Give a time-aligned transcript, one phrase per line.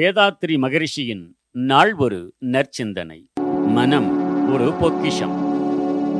[0.00, 3.32] வேதாத்ரி மகரிஷியின் நாள் ஒரு நற்சிந்தனை.
[3.66, 4.08] மனம்
[4.52, 5.34] ஒரு பொக்கிஷம்.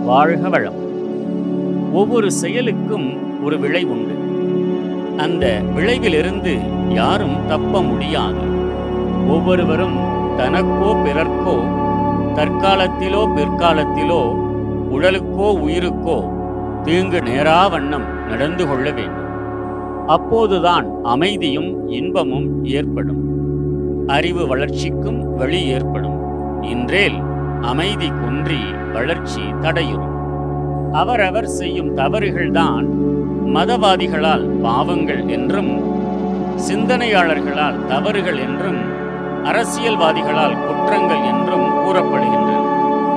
[0.04, 0.74] வாழ்க வளம்.
[1.92, 4.14] ஒவ்வொரு செயலுக்கும் ஒரு விளை உண்டு
[5.17, 6.58] அந்த விளைவிலிருந்து
[6.95, 8.40] யாரும் தப்ப முடியாது.
[9.28, 9.97] ஒவ்வொருவரும்
[10.37, 11.56] தனக்கோ பிறர்க்கோ
[12.35, 14.35] தற்காலத்திலோ பிற்காலத்திலோ
[14.90, 16.30] உடலுக்கோ உயிருக்கோ
[16.83, 19.28] தீங்கு நேரா வண்ணம் நடந்து கொள்ள வேண்டும்.
[20.06, 23.39] அப்போதுதான் அமைதியும் இன்பமும் ஏற்படும்.
[24.06, 26.18] அறிவு வளர்ச்சிக்கும் வழி ஏற்படும்.
[26.62, 27.22] இன்றேல்
[27.60, 28.60] அமைதி குன்றி
[28.92, 30.18] வளர்ச்சி தடையுறும்.
[30.92, 32.88] அவரவர் செய்யும் தவறுகள்தான்
[33.46, 35.98] மதவாதிகளால் பாவங்கள் என்றும்
[36.68, 38.78] சிந்தனையாளர்களால் தவறுகள் என்றும்
[39.45, 42.64] அரசியல்வாதிகளால் குற்றங்கள் என்றும் கூறப்படுகின்றன.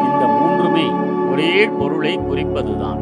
[0.05, 0.91] இந்த மூன்றுமே
[1.31, 2.99] ஒரே பொருளை குறிப்பதுதான்.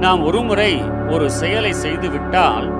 [0.00, 2.72] நாம் ஒருமுறை ஒரு செயலை செய்துவிட்டால்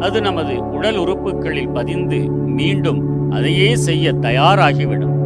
[0.00, 5.16] அது நமது உடல் உறுப்புகளில் பதிந்து மீண்டும் அதையே செய்ய தயாராகிவிடும்.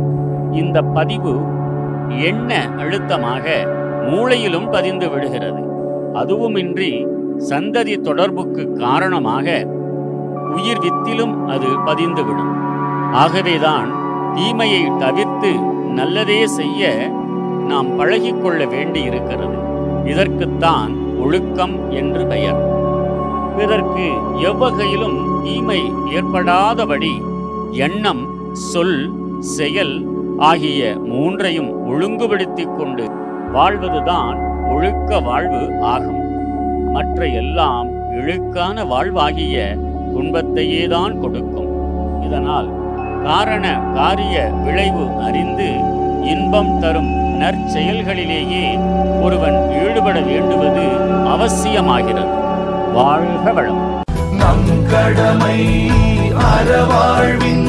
[0.53, 1.35] இந்த பதிவு
[2.09, 3.67] எண்ண அழுத்தமாக
[4.07, 5.63] மூளையிலும் பதிந்து விடுகிறது.
[6.15, 7.07] அதுவுமின்றி
[7.49, 9.67] சந்ததி தொடர்புக்கு காரணமாக
[10.57, 12.55] உயிர் வித்திலும் அது பதிந்துவிடும்.
[13.13, 13.91] ஆகவேதான்
[14.35, 15.61] தீமையை தவிர்த்து
[15.95, 17.11] நல்லதே செய்ய
[17.69, 19.57] நாம் பழகிக்கொள்ள வேண்டியிருக்கிறது.
[20.05, 22.61] இதற்குத்தான் ஒழுக்கம் என்று பெயர்.
[23.57, 24.09] பிறர்க்கு
[24.41, 27.13] எவ்வகையிலும் தீமை ஏற்படாதபடி
[27.77, 29.11] எண்ணம் சொல்
[29.41, 30.05] செயல்
[30.39, 33.11] ஆகிய மூன்றையும் ஒழுங்குபடுத்திக் கொண்டு
[33.53, 34.39] வாழ்வதுதான்
[34.69, 36.21] ஒழுக்க வாழ்வு ஆகும்.
[36.93, 39.77] மற்ற எல்லாம் இழுக்கான வாழ்வாகிய
[40.15, 41.71] துன்பத்தையேதான் கொடுக்கும்.
[42.23, 42.71] இதனால்
[43.25, 45.69] காரண காரிய விளைவு அறிந்து
[46.23, 48.67] இன்பம் தரும் நற்செயல்களிலேயே
[49.23, 50.87] ஒருவன் ஈடுபட வேண்டுவது
[51.27, 52.35] அவசியமாகிறது.
[52.93, 53.96] வாழ்க வளம்.
[54.47, 55.61] நம் கடமை
[56.49, 57.65] அறவாழ்வின்